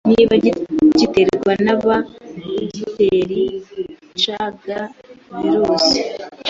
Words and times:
niba 0.09 0.33
ziterwa 0.99 1.51
na 1.65 1.73
bagiteri 1.83 3.41
cg 4.21 4.63
virusi. 5.39 5.99